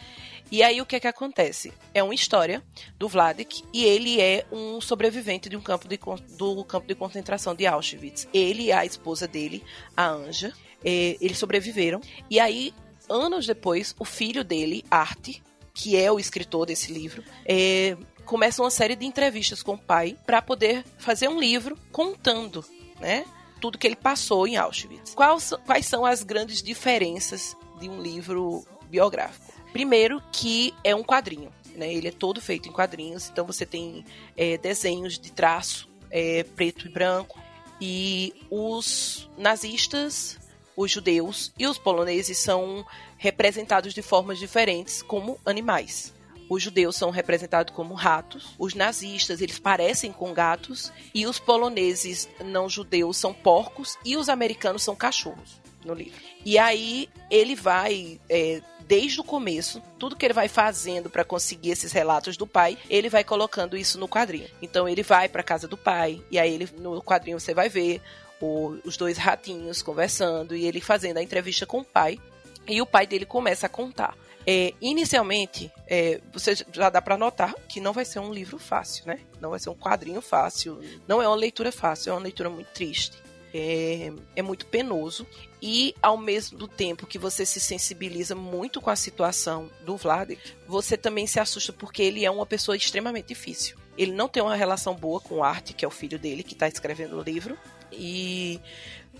E 0.50 0.62
aí 0.62 0.80
o 0.80 0.86
que 0.86 0.96
é 0.96 1.00
que 1.00 1.06
acontece? 1.06 1.70
É 1.92 2.02
uma 2.02 2.14
história 2.14 2.62
do 2.98 3.08
Vladek 3.08 3.62
e 3.74 3.84
ele 3.84 4.22
é 4.22 4.46
um 4.50 4.80
sobrevivente 4.80 5.50
de 5.50 5.56
um 5.56 5.60
campo 5.60 5.86
de, 5.86 5.98
do 6.36 6.64
campo 6.64 6.86
de 6.86 6.94
concentração 6.94 7.54
de 7.54 7.66
Auschwitz. 7.66 8.26
Ele 8.32 8.64
e 8.64 8.72
a 8.72 8.86
esposa 8.86 9.28
dele, 9.28 9.62
a 9.94 10.08
Anja, 10.08 10.52
eh, 10.82 11.18
eles 11.20 11.38
sobreviveram. 11.38 12.00
E 12.28 12.40
aí, 12.40 12.74
anos 13.10 13.46
depois, 13.46 13.94
o 13.98 14.04
filho 14.04 14.44
dele, 14.44 14.84
Art, 14.90 15.40
que 15.74 15.96
é 15.96 16.10
o 16.10 16.18
escritor 16.18 16.66
desse 16.66 16.92
livro, 16.92 17.22
é, 17.44 17.96
começa 18.24 18.62
uma 18.62 18.70
série 18.70 18.94
de 18.94 19.04
entrevistas 19.04 19.62
com 19.62 19.74
o 19.74 19.78
pai 19.78 20.16
para 20.24 20.40
poder 20.40 20.84
fazer 20.98 21.28
um 21.28 21.40
livro 21.40 21.76
contando, 21.90 22.64
né? 23.00 23.24
Tudo 23.60 23.76
que 23.76 23.86
ele 23.86 23.96
passou 23.96 24.46
em 24.46 24.56
Auschwitz. 24.56 25.14
Quais, 25.14 25.52
quais 25.66 25.86
são 25.86 26.06
as 26.06 26.22
grandes 26.22 26.62
diferenças 26.62 27.56
de 27.78 27.88
um 27.88 28.00
livro 28.00 28.64
biográfico? 28.88 29.52
Primeiro, 29.72 30.22
que 30.32 30.72
é 30.82 30.94
um 30.94 31.02
quadrinho. 31.02 31.52
Né? 31.74 31.92
Ele 31.92 32.08
é 32.08 32.12
todo 32.12 32.40
feito 32.40 32.68
em 32.68 32.72
quadrinhos, 32.72 33.28
então 33.28 33.46
você 33.46 33.66
tem 33.66 34.04
é, 34.36 34.56
desenhos 34.58 35.18
de 35.18 35.30
traço 35.30 35.88
é, 36.10 36.42
preto 36.42 36.86
e 36.86 36.90
branco. 36.90 37.38
E 37.80 38.34
os 38.50 39.28
nazistas, 39.38 40.38
os 40.80 40.90
judeus 40.90 41.52
e 41.58 41.66
os 41.66 41.76
poloneses 41.76 42.38
são 42.38 42.86
representados 43.18 43.92
de 43.92 44.00
formas 44.00 44.38
diferentes 44.38 45.02
como 45.02 45.38
animais. 45.44 46.14
Os 46.48 46.62
judeus 46.62 46.96
são 46.96 47.10
representados 47.10 47.74
como 47.74 47.94
ratos, 47.94 48.54
os 48.58 48.74
nazistas 48.74 49.42
eles 49.42 49.58
parecem 49.58 50.10
com 50.10 50.32
gatos 50.32 50.90
e 51.14 51.26
os 51.26 51.38
poloneses 51.38 52.28
não 52.44 52.68
judeus 52.68 53.18
são 53.18 53.32
porcos 53.32 53.98
e 54.04 54.16
os 54.16 54.28
americanos 54.28 54.82
são 54.82 54.96
cachorros 54.96 55.60
no 55.84 55.92
livro. 55.92 56.18
E 56.44 56.58
aí 56.58 57.08
ele 57.30 57.54
vai 57.54 58.18
é, 58.28 58.62
desde 58.86 59.20
o 59.20 59.24
começo, 59.24 59.82
tudo 59.98 60.16
que 60.16 60.24
ele 60.24 60.34
vai 60.34 60.48
fazendo 60.48 61.10
para 61.10 61.24
conseguir 61.24 61.70
esses 61.70 61.92
relatos 61.92 62.36
do 62.38 62.46
pai, 62.46 62.76
ele 62.88 63.08
vai 63.08 63.22
colocando 63.22 63.76
isso 63.76 64.00
no 64.00 64.08
quadrinho. 64.08 64.48
Então 64.62 64.88
ele 64.88 65.02
vai 65.02 65.28
para 65.28 65.42
casa 65.42 65.68
do 65.68 65.76
pai 65.76 66.20
e 66.30 66.38
aí 66.38 66.52
ele 66.52 66.68
no 66.78 67.02
quadrinho 67.02 67.38
você 67.38 67.52
vai 67.52 67.68
ver 67.68 68.02
o, 68.40 68.78
os 68.84 68.96
dois 68.96 69.18
ratinhos 69.18 69.82
conversando 69.82 70.56
e 70.56 70.66
ele 70.66 70.80
fazendo 70.80 71.18
a 71.18 71.22
entrevista 71.22 71.66
com 71.66 71.80
o 71.80 71.84
pai 71.84 72.18
e 72.66 72.80
o 72.80 72.86
pai 72.86 73.06
dele 73.06 73.26
começa 73.26 73.66
a 73.66 73.68
contar. 73.68 74.16
É, 74.46 74.72
inicialmente, 74.80 75.70
é, 75.86 76.20
você 76.32 76.54
já 76.72 76.88
dá 76.88 77.02
para 77.02 77.16
notar 77.16 77.54
que 77.68 77.80
não 77.80 77.92
vai 77.92 78.04
ser 78.04 78.20
um 78.20 78.32
livro 78.32 78.58
fácil, 78.58 79.06
né? 79.06 79.20
Não 79.40 79.50
vai 79.50 79.58
ser 79.58 79.70
um 79.70 79.74
quadrinho 79.74 80.20
fácil. 80.20 80.80
Não 81.06 81.20
é 81.20 81.28
uma 81.28 81.36
leitura 81.36 81.70
fácil, 81.70 82.10
é 82.10 82.12
uma 82.14 82.22
leitura 82.22 82.48
muito 82.48 82.68
triste. 82.68 83.18
É, 83.52 84.12
é, 84.36 84.42
muito 84.42 84.64
penoso 84.66 85.26
e 85.60 85.92
ao 86.00 86.16
mesmo 86.16 86.68
tempo 86.68 87.04
que 87.04 87.18
você 87.18 87.44
se 87.44 87.58
sensibiliza 87.58 88.32
muito 88.32 88.80
com 88.80 88.90
a 88.90 88.94
situação 88.94 89.68
do 89.84 89.96
Vlad, 89.96 90.38
você 90.68 90.96
também 90.96 91.26
se 91.26 91.40
assusta 91.40 91.72
porque 91.72 92.00
ele 92.00 92.24
é 92.24 92.30
uma 92.30 92.46
pessoa 92.46 92.76
extremamente 92.76 93.26
difícil. 93.26 93.76
Ele 93.98 94.12
não 94.12 94.28
tem 94.28 94.40
uma 94.40 94.54
relação 94.54 94.94
boa 94.94 95.20
com 95.20 95.38
o 95.38 95.42
Art, 95.42 95.72
que 95.72 95.84
é 95.84 95.88
o 95.88 95.90
filho 95.90 96.16
dele 96.16 96.44
que 96.44 96.52
está 96.52 96.68
escrevendo 96.68 97.18
o 97.18 97.22
livro, 97.22 97.58
e 97.92 98.60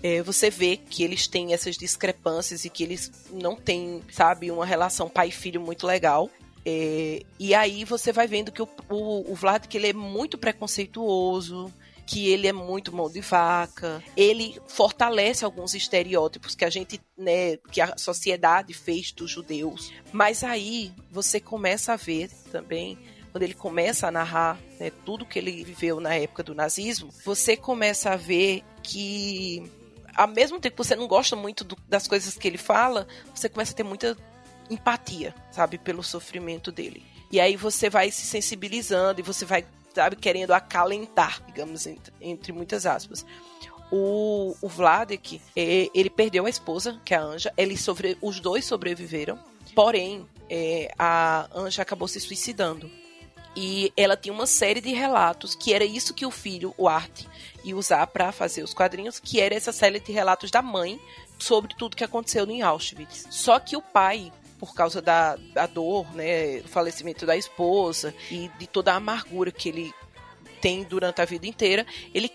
é, 0.03 0.21
você 0.21 0.49
vê 0.49 0.77
que 0.77 1.03
eles 1.03 1.27
têm 1.27 1.53
essas 1.53 1.77
discrepâncias 1.77 2.65
e 2.65 2.69
que 2.69 2.83
eles 2.83 3.11
não 3.31 3.55
têm, 3.55 4.01
sabe, 4.11 4.49
uma 4.51 4.65
relação 4.65 5.09
pai-filho 5.09 5.61
muito 5.61 5.85
legal. 5.85 6.29
É, 6.65 7.23
e 7.39 7.55
aí 7.55 7.83
você 7.83 8.11
vai 8.11 8.27
vendo 8.27 8.51
que 8.51 8.61
o, 8.61 8.69
o, 8.89 9.31
o 9.31 9.35
Vlad 9.35 9.65
que 9.67 9.77
ele 9.77 9.87
é 9.87 9.93
muito 9.93 10.37
preconceituoso, 10.37 11.73
que 12.05 12.29
ele 12.29 12.47
é 12.47 12.53
muito 12.53 12.95
mão 12.95 13.09
de 13.09 13.21
vaca, 13.21 14.03
ele 14.17 14.59
fortalece 14.67 15.45
alguns 15.45 15.73
estereótipos 15.73 16.55
que 16.55 16.65
a 16.65 16.69
gente, 16.69 16.99
né, 17.17 17.57
que 17.71 17.79
a 17.79 17.95
sociedade 17.97 18.73
fez 18.73 19.11
dos 19.11 19.31
judeus. 19.31 19.91
Mas 20.11 20.43
aí 20.43 20.91
você 21.09 21.39
começa 21.39 21.93
a 21.93 21.97
ver 21.97 22.29
também 22.51 22.97
quando 23.31 23.43
ele 23.43 23.53
começa 23.53 24.07
a 24.07 24.11
narrar 24.11 24.59
né, 24.79 24.91
tudo 25.05 25.25
que 25.25 25.39
ele 25.39 25.63
viveu 25.63 25.99
na 25.99 26.15
época 26.15 26.43
do 26.43 26.53
nazismo, 26.53 27.09
você 27.23 27.55
começa 27.55 28.11
a 28.11 28.15
ver 28.15 28.63
que 28.83 29.63
ao 30.15 30.27
mesmo 30.27 30.59
tempo 30.59 30.75
que 30.75 30.83
você 30.83 30.95
não 30.95 31.07
gosta 31.07 31.35
muito 31.35 31.63
do, 31.63 31.77
das 31.87 32.07
coisas 32.07 32.35
que 32.35 32.47
ele 32.47 32.57
fala, 32.57 33.07
você 33.33 33.47
começa 33.47 33.73
a 33.73 33.75
ter 33.75 33.83
muita 33.83 34.17
empatia, 34.69 35.33
sabe, 35.51 35.77
pelo 35.77 36.03
sofrimento 36.03 36.71
dele. 36.71 37.03
E 37.31 37.39
aí 37.39 37.55
você 37.55 37.89
vai 37.89 38.11
se 38.11 38.23
sensibilizando 38.23 39.21
e 39.21 39.23
você 39.23 39.45
vai, 39.45 39.65
sabe, 39.93 40.15
querendo 40.17 40.51
acalentar, 40.51 41.41
digamos, 41.45 41.87
entre, 41.87 42.13
entre 42.19 42.51
muitas 42.51 42.85
aspas. 42.85 43.25
o, 43.91 44.55
o 44.61 44.67
Vladek, 44.67 45.41
é, 45.55 45.89
ele 45.93 46.09
perdeu 46.09 46.45
a 46.45 46.49
esposa, 46.49 46.99
que 47.05 47.13
é 47.13 47.17
a 47.17 47.21
Anja. 47.21 47.53
Ele 47.57 47.77
sobre, 47.77 48.17
os 48.21 48.39
dois 48.39 48.65
sobreviveram. 48.65 49.39
Porém, 49.73 50.27
é, 50.49 50.93
a 50.99 51.47
Anja 51.53 51.81
acabou 51.81 52.07
se 52.07 52.19
suicidando. 52.19 52.91
E 53.55 53.91
ela 53.97 54.15
tinha 54.15 54.33
uma 54.33 54.45
série 54.45 54.79
de 54.79 54.93
relatos 54.93 55.55
que 55.55 55.73
era 55.73 55.83
isso 55.83 56.13
que 56.13 56.25
o 56.25 56.31
filho, 56.31 56.73
o 56.77 56.87
Art, 56.87 57.25
ia 57.63 57.75
usar 57.75 58.07
para 58.07 58.31
fazer 58.31 58.63
os 58.63 58.73
quadrinhos, 58.73 59.19
que 59.19 59.39
era 59.39 59.53
essa 59.53 59.71
série 59.71 59.99
de 59.99 60.11
relatos 60.11 60.49
da 60.49 60.61
mãe 60.61 60.99
sobre 61.37 61.75
tudo 61.75 61.95
que 61.95 62.03
aconteceu 62.03 62.49
em 62.49 62.61
Auschwitz. 62.61 63.27
Só 63.29 63.59
que 63.59 63.75
o 63.75 63.81
pai, 63.81 64.31
por 64.59 64.73
causa 64.73 65.01
da, 65.01 65.35
da 65.53 65.65
dor, 65.65 66.05
né, 66.15 66.61
do 66.61 66.69
falecimento 66.69 67.25
da 67.25 67.35
esposa 67.35 68.13
e 68.29 68.49
de 68.57 68.67
toda 68.67 68.93
a 68.93 68.97
amargura 68.97 69.51
que 69.51 69.69
ele 69.69 69.93
tem 70.61 70.83
durante 70.83 71.21
a 71.21 71.25
vida 71.25 71.47
inteira, 71.47 71.85
ele 72.13 72.31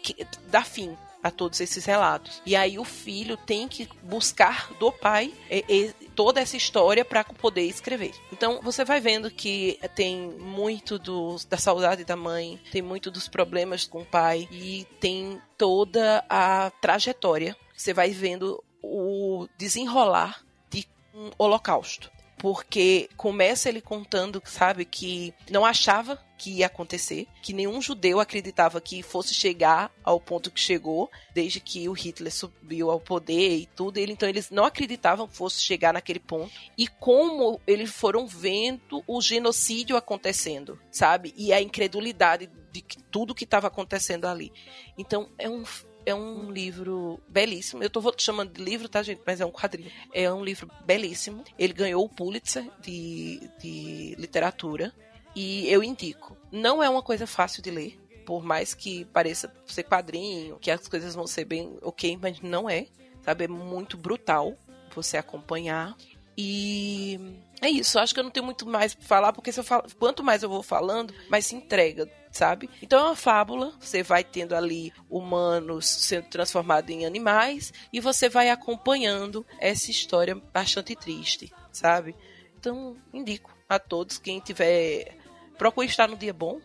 dá 0.49 0.63
fim 0.63 0.97
a 1.23 1.31
todos 1.31 1.61
esses 1.61 1.85
relatos. 1.85 2.43
E 2.45 2.55
aí 2.55 2.79
o 2.79 2.85
filho 2.85 3.37
tem 3.37 3.69
que 3.69 3.89
buscar 4.03 4.73
do 4.79 4.93
pai 4.93 5.33
é, 5.49 5.59
é, 5.69 5.95
toda 6.17 6.41
essa 6.41 6.57
história 6.57 7.05
para 7.05 7.23
poder 7.23 7.63
escrever. 7.63 8.15
Então 8.33 8.61
você 8.63 8.85
vai 8.85 9.01
vendo 9.01 9.31
que 9.31 9.79
tem 9.95 10.31
muito 10.31 10.99
do, 10.99 11.37
da 11.49 11.59
saudade 11.59 12.05
da 12.05 12.17
mãe, 12.17 12.59
tem 12.73 12.83
muito 12.83 13.11
dos 13.11 13.29
problemas 13.29 13.85
com 13.85 14.01
o 14.01 14.07
pai 14.07 14.49
e 14.51 14.87
tem 14.99 15.41
toda 15.59 16.25
a 16.29 16.71
trajetória. 16.81 17.55
Você 17.77 17.93
vai 17.93 18.11
vendo 18.11 18.65
o 18.83 19.47
desenrolar 19.59 20.43
de 20.71 20.89
um 21.15 21.31
holocausto 21.39 22.16
porque 22.39 23.09
começa 23.17 23.69
ele 23.69 23.81
contando, 23.81 24.43
sabe, 24.45 24.85
que 24.85 25.33
não 25.51 25.65
achava 25.65 26.19
que 26.37 26.59
ia 26.59 26.67
acontecer, 26.67 27.27
que 27.43 27.53
nenhum 27.53 27.81
judeu 27.81 28.21
acreditava 28.21 28.81
que 28.81 29.03
fosse 29.03 29.33
chegar 29.33 29.91
ao 30.05 30.21
ponto 30.21 30.51
que 30.51 30.61
chegou, 30.61 31.11
desde 31.33 31.61
que 31.61 31.89
o 31.89 31.93
Hitler 31.93 32.33
subiu 32.33 32.91
ao 32.91 33.01
poder 33.01 33.57
e 33.57 33.67
tudo. 33.67 33.97
Ele, 33.97 34.13
então 34.13 34.29
eles 34.29 34.51
não 34.51 34.65
acreditavam 34.65 35.27
que 35.27 35.37
fosse 35.37 35.63
chegar 35.63 35.95
naquele 35.95 36.21
ponto. 36.21 36.53
E 36.77 36.87
como 36.87 37.61
eles 37.67 37.91
foram 37.91 38.27
vendo 38.27 39.03
o 39.07 39.21
genocídio 39.23 39.97
acontecendo, 39.97 40.79
sabe? 40.91 41.33
E 41.37 41.53
a 41.53 41.61
incredulidade 41.61 42.51
de 42.71 42.85
tudo 43.11 43.35
que 43.35 43.45
estava 43.45 43.69
acontecendo 43.69 44.27
ali. 44.27 44.53
Então 44.99 45.31
é 45.39 45.49
um 45.49 45.65
é 46.07 46.15
um 46.15 46.51
livro 46.53 47.21
belíssimo. 47.29 47.83
Eu 47.83 47.91
tô 47.91 48.01
chamando 48.17 48.53
de 48.53 48.63
livro, 48.63 48.89
tá, 48.89 49.03
gente? 49.03 49.21
Mas 49.27 49.41
é 49.41 49.45
um 49.45 49.51
quadrinho. 49.51 49.91
É 50.15 50.33
um 50.33 50.45
livro 50.45 50.71
belíssimo. 50.85 51.43
Ele 51.59 51.73
ganhou 51.73 52.05
o 52.05 52.09
Pulitzer 52.09 52.65
de, 52.81 53.41
de 53.59 54.15
literatura. 54.17 54.95
E 55.35 55.69
eu 55.69 55.83
indico. 55.83 56.37
Não 56.51 56.83
é 56.83 56.89
uma 56.89 57.03
coisa 57.03 57.27
fácil 57.27 57.61
de 57.61 57.73
ler. 57.73 58.01
Por 58.25 58.45
mais 58.45 58.73
que 58.73 59.05
pareça 59.07 59.53
ser 59.67 59.83
quadrinho, 59.83 60.59
que 60.59 60.71
as 60.71 60.87
coisas 60.87 61.15
vão 61.15 61.27
ser 61.27 61.45
bem 61.45 61.77
ok, 61.83 62.17
mas 62.23 62.41
não 62.41 62.71
é. 62.71 62.87
Sabe? 63.23 63.45
É 63.45 63.49
muito 63.49 63.97
brutal 63.97 64.57
você 64.95 65.17
acompanhar. 65.17 65.97
E 66.39 67.19
é 67.61 67.69
isso, 67.69 67.99
acho 67.99 68.13
que 68.13 68.21
eu 68.21 68.25
não 68.25 68.31
tenho 68.31 68.45
muito 68.45 68.67
mais 68.67 68.95
pra 68.95 69.07
falar, 69.07 69.33
porque 69.33 69.51
se 69.51 69.59
eu 69.59 69.65
falo, 69.65 69.85
quanto 69.99 70.23
mais 70.23 70.43
eu 70.43 70.49
vou 70.51 70.63
falando, 70.63 71.15
mais 71.31 71.47
se 71.47 71.55
entrega, 71.55 72.07
sabe? 72.37 72.69
Então 72.83 73.01
é 73.01 73.03
uma 73.05 73.17
fábula, 73.17 73.73
você 73.81 74.03
vai 74.03 74.23
tendo 74.23 74.55
ali 74.55 74.93
humanos 75.09 75.87
sendo 75.87 76.29
transformados 76.29 76.91
em 76.91 77.07
animais 77.07 77.73
e 77.93 77.99
você 77.99 78.29
vai 78.29 78.51
acompanhando 78.51 79.45
essa 79.59 79.91
história 79.91 80.35
bastante 80.53 80.95
triste, 80.95 81.53
sabe? 81.73 82.15
Então, 82.59 82.97
indico 83.13 83.57
a 83.69 83.79
todos, 83.79 84.19
quem 84.19 84.41
tiver. 84.41 85.17
Procure 85.57 85.87
estar 85.87 86.09
no 86.09 86.17
dia 86.17 86.33
bom. 86.33 86.61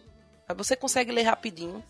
Você 0.56 0.76
consegue 0.76 1.12
ler 1.12 1.24
rapidinho. 1.24 1.84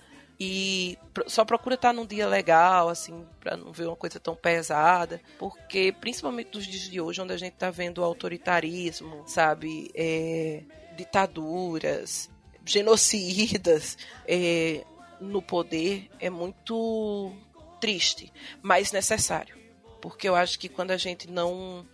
E 0.43 0.97
só 1.27 1.45
procura 1.45 1.75
estar 1.75 1.93
num 1.93 2.05
dia 2.05 2.27
legal, 2.27 2.89
assim, 2.89 3.27
para 3.39 3.55
não 3.55 3.71
ver 3.71 3.85
uma 3.85 3.95
coisa 3.95 4.19
tão 4.19 4.35
pesada. 4.35 5.21
Porque, 5.38 5.91
principalmente 5.91 6.50
nos 6.55 6.65
dias 6.65 6.89
de 6.89 7.00
hoje, 7.00 7.21
onde 7.21 7.33
a 7.33 7.38
gente 7.38 7.53
tá 7.53 7.69
vendo 7.69 8.03
autoritarismo, 8.03 9.23
sabe? 9.27 9.91
É, 9.93 10.63
ditaduras, 10.97 12.29
genocidas 12.65 13.97
é, 14.27 14.83
no 15.19 15.41
poder, 15.41 16.09
é 16.19 16.29
muito 16.29 17.33
triste, 17.79 18.31
mas 18.61 18.91
necessário. 18.91 19.57
Porque 20.01 20.27
eu 20.27 20.35
acho 20.35 20.57
que 20.57 20.67
quando 20.69 20.91
a 20.91 20.97
gente 20.97 21.29
não 21.29 21.85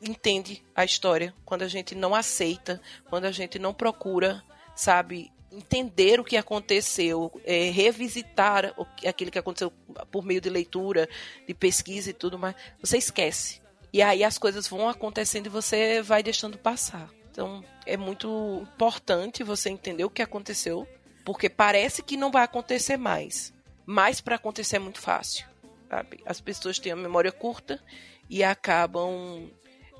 entende 0.00 0.62
a 0.74 0.84
história, 0.84 1.34
quando 1.44 1.62
a 1.62 1.68
gente 1.68 1.94
não 1.94 2.14
aceita, 2.14 2.80
quando 3.08 3.26
a 3.26 3.32
gente 3.32 3.58
não 3.58 3.72
procura, 3.72 4.42
sabe, 4.74 5.30
entender 5.50 6.18
o 6.18 6.24
que 6.24 6.36
aconteceu, 6.36 7.30
é, 7.44 7.70
revisitar 7.70 8.74
o, 8.76 8.86
aquilo 9.06 9.30
que 9.30 9.38
aconteceu 9.38 9.70
por 10.10 10.24
meio 10.24 10.40
de 10.40 10.48
leitura, 10.48 11.08
de 11.46 11.54
pesquisa 11.54 12.10
e 12.10 12.14
tudo 12.14 12.38
mais, 12.38 12.56
você 12.80 12.96
esquece. 12.96 13.60
E 13.92 14.00
aí 14.00 14.24
as 14.24 14.38
coisas 14.38 14.66
vão 14.66 14.88
acontecendo 14.88 15.46
e 15.46 15.50
você 15.50 16.00
vai 16.00 16.22
deixando 16.22 16.56
passar. 16.56 17.10
Então 17.30 17.62
é 17.86 17.96
muito 17.96 18.66
importante 18.74 19.42
você 19.42 19.70
entender 19.70 20.04
o 20.04 20.10
que 20.10 20.22
aconteceu, 20.22 20.86
porque 21.24 21.48
parece 21.48 22.02
que 22.02 22.16
não 22.16 22.30
vai 22.30 22.44
acontecer 22.44 22.96
mais. 22.96 23.52
Mas 23.84 24.20
para 24.20 24.36
acontecer 24.36 24.76
é 24.76 24.80
muito 24.80 25.00
fácil. 25.00 25.46
Sabe? 25.88 26.20
As 26.24 26.40
pessoas 26.40 26.78
têm 26.78 26.92
a 26.92 26.96
memória 26.96 27.30
curta 27.30 27.82
e 28.28 28.42
acabam 28.42 29.50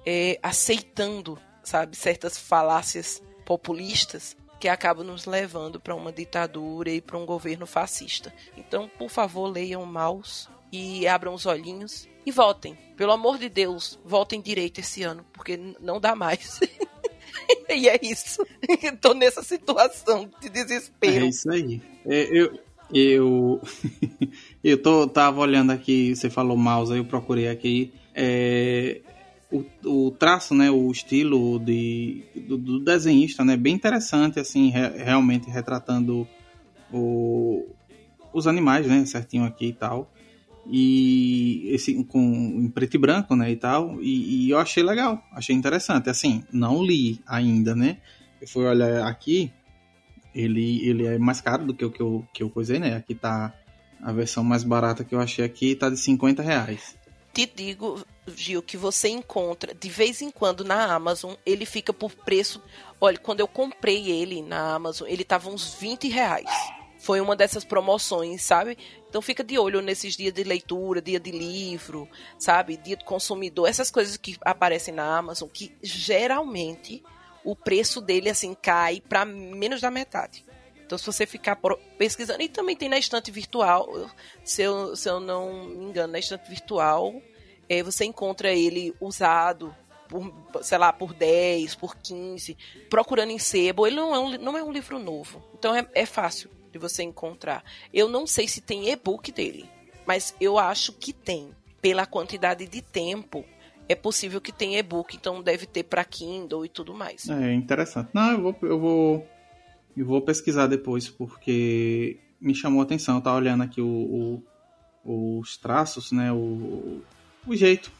é, 0.06 0.38
aceitando, 0.42 1.38
sabe, 1.62 1.96
certas 1.96 2.38
falácias 2.38 3.22
populistas 3.44 4.36
que 4.58 4.68
acabam 4.68 5.04
nos 5.04 5.26
levando 5.26 5.80
para 5.80 5.94
uma 5.94 6.12
ditadura 6.12 6.90
e 6.90 7.00
para 7.00 7.18
um 7.18 7.26
governo 7.26 7.66
fascista. 7.66 8.32
Então, 8.56 8.88
por 8.96 9.10
favor, 9.10 9.48
leiam 9.48 9.84
Maus 9.84 10.48
e 10.70 11.06
abram 11.06 11.34
os 11.34 11.46
olhinhos 11.46 12.08
e 12.24 12.30
votem. 12.30 12.78
Pelo 12.96 13.12
amor 13.12 13.38
de 13.38 13.48
Deus, 13.48 13.98
votem 14.04 14.40
direito 14.40 14.78
esse 14.78 15.02
ano, 15.02 15.26
porque 15.32 15.56
não 15.80 16.00
dá 16.00 16.14
mais. 16.14 16.60
e 17.76 17.88
é 17.88 17.98
isso. 18.02 18.44
Estou 18.82 19.14
nessa 19.14 19.42
situação 19.42 20.28
de 20.40 20.48
desespero. 20.48 21.24
É 21.24 21.28
isso 21.28 21.50
aí. 21.50 21.80
É, 22.06 22.28
eu, 22.30 22.58
eu, 22.92 23.60
eu 24.62 24.82
tô, 24.82 25.06
tava 25.06 25.40
olhando 25.40 25.70
aqui, 25.70 26.14
você 26.14 26.28
falou 26.28 26.56
mouse, 26.56 26.92
aí 26.92 26.98
eu 26.98 27.04
procurei 27.04 27.48
aqui. 27.48 27.92
É, 28.14 29.00
o, 29.50 29.64
o 29.84 30.10
traço, 30.10 30.54
né, 30.54 30.70
o 30.70 30.90
estilo 30.90 31.58
de, 31.58 32.22
do, 32.34 32.56
do 32.56 32.80
desenhista, 32.80 33.44
né, 33.44 33.56
bem 33.56 33.74
interessante, 33.74 34.40
assim, 34.40 34.70
re, 34.70 34.88
realmente 34.96 35.50
retratando 35.50 36.26
o, 36.92 37.66
os 38.32 38.46
animais, 38.46 38.86
né, 38.86 39.04
certinho 39.04 39.44
aqui 39.44 39.66
e 39.66 39.72
tal. 39.72 40.10
E 40.66 41.68
esse 41.74 42.04
com 42.04 42.20
em 42.20 42.68
preto 42.68 42.94
e 42.94 42.98
branco, 42.98 43.34
né, 43.34 43.50
e 43.50 43.56
tal. 43.56 44.00
E, 44.00 44.46
e 44.46 44.50
eu 44.50 44.58
achei 44.58 44.82
legal, 44.82 45.22
achei 45.32 45.54
interessante. 45.54 46.08
Assim, 46.08 46.44
não 46.52 46.82
li 46.82 47.20
ainda, 47.26 47.74
né? 47.74 47.98
Eu 48.40 48.48
fui 48.48 48.64
olhar 48.64 49.06
aqui, 49.06 49.52
ele, 50.34 50.86
ele 50.88 51.06
é 51.06 51.18
mais 51.18 51.40
caro 51.40 51.66
do 51.66 51.74
que 51.74 51.84
o 51.84 51.90
que 51.90 52.00
eu, 52.00 52.26
que 52.32 52.42
eu 52.42 52.50
coisei, 52.50 52.78
né? 52.78 52.94
Aqui 52.94 53.14
tá 53.14 53.54
a 54.00 54.12
versão 54.12 54.42
mais 54.42 54.64
barata 54.64 55.04
que 55.04 55.14
eu 55.14 55.20
achei 55.20 55.44
aqui, 55.44 55.74
tá 55.74 55.88
de 55.88 55.96
50 55.96 56.42
reais 56.42 56.96
te 57.32 57.46
digo, 57.46 58.04
Gil, 58.36 58.62
que 58.62 58.76
você 58.76 59.08
encontra 59.08 59.74
de 59.74 59.88
vez 59.88 60.20
em 60.20 60.30
quando 60.30 60.64
na 60.64 60.92
Amazon, 60.92 61.34
ele 61.46 61.64
fica 61.64 61.92
por 61.92 62.12
preço. 62.12 62.62
Olha, 63.00 63.18
quando 63.18 63.40
eu 63.40 63.48
comprei 63.48 64.10
ele 64.10 64.42
na 64.42 64.74
Amazon, 64.74 65.08
ele 65.08 65.24
tava 65.24 65.48
uns 65.48 65.74
20 65.74 66.08
reais. 66.08 66.50
Foi 67.02 67.20
uma 67.20 67.34
dessas 67.34 67.64
promoções, 67.64 68.42
sabe? 68.42 68.78
Então 69.08 69.20
fica 69.20 69.42
de 69.42 69.58
olho 69.58 69.82
nesses 69.82 70.16
dias 70.16 70.32
de 70.32 70.44
leitura, 70.44 71.02
dia 71.02 71.18
de 71.18 71.32
livro, 71.32 72.08
sabe? 72.38 72.76
Dia 72.76 72.96
do 72.96 73.04
consumidor, 73.04 73.68
essas 73.68 73.90
coisas 73.90 74.16
que 74.16 74.38
aparecem 74.40 74.94
na 74.94 75.18
Amazon, 75.18 75.48
que 75.48 75.74
geralmente 75.82 77.02
o 77.44 77.56
preço 77.56 78.00
dele 78.00 78.30
assim 78.30 78.54
cai 78.54 79.02
para 79.08 79.24
menos 79.24 79.80
da 79.80 79.90
metade. 79.90 80.44
Então, 80.86 80.96
se 80.96 81.04
você 81.04 81.26
ficar 81.26 81.58
pesquisando, 81.98 82.40
e 82.40 82.48
também 82.48 82.76
tem 82.76 82.88
na 82.88 82.98
estante 83.00 83.32
virtual, 83.32 84.08
se 84.44 84.62
eu, 84.62 84.94
se 84.94 85.08
eu 85.08 85.18
não 85.18 85.64
me 85.64 85.86
engano, 85.86 86.12
na 86.12 86.20
estante 86.20 86.48
virtual, 86.48 87.20
é, 87.68 87.82
você 87.82 88.04
encontra 88.04 88.52
ele 88.52 88.94
usado 89.00 89.74
por, 90.08 90.32
sei 90.62 90.78
lá, 90.78 90.92
por 90.92 91.12
10, 91.12 91.74
por 91.74 91.96
15, 91.96 92.56
procurando 92.88 93.30
em 93.30 93.40
sebo. 93.40 93.88
Ele 93.88 93.96
não 93.96 94.14
é 94.14 94.18
um, 94.20 94.38
não 94.38 94.56
é 94.56 94.62
um 94.62 94.70
livro 94.70 95.00
novo. 95.00 95.42
Então, 95.54 95.74
é, 95.74 95.84
é 95.94 96.06
fácil 96.06 96.61
de 96.72 96.78
você 96.78 97.02
encontrar. 97.02 97.62
Eu 97.92 98.08
não 98.08 98.26
sei 98.26 98.48
se 98.48 98.60
tem 98.60 98.90
e-book 98.90 99.30
dele, 99.30 99.68
mas 100.06 100.34
eu 100.40 100.58
acho 100.58 100.92
que 100.92 101.12
tem. 101.12 101.50
Pela 101.80 102.06
quantidade 102.06 102.66
de 102.66 102.80
tempo, 102.80 103.44
é 103.88 103.94
possível 103.96 104.40
que 104.40 104.52
tenha 104.52 104.78
e-book, 104.78 105.16
então 105.16 105.42
deve 105.42 105.66
ter 105.66 105.82
para 105.82 106.04
Kindle 106.04 106.64
e 106.64 106.68
tudo 106.68 106.94
mais. 106.94 107.28
É 107.28 107.52
interessante. 107.52 108.10
Não, 108.14 108.32
eu 108.32 108.40
vou, 108.40 108.56
eu 108.62 108.80
vou 108.80 109.28
e 109.96 110.02
vou 110.02 110.20
pesquisar 110.22 110.66
depois, 110.66 111.08
porque 111.08 112.18
me 112.40 112.54
chamou 112.54 112.80
a 112.80 112.84
atenção. 112.84 113.16
Eu 113.16 113.20
tava 113.20 113.36
olhando 113.36 113.62
aqui 113.62 113.80
o, 113.80 114.42
o, 115.04 115.40
os 115.40 115.56
traços, 115.56 116.12
né? 116.12 116.32
O, 116.32 117.02
o 117.46 117.56
jeito. 117.56 117.90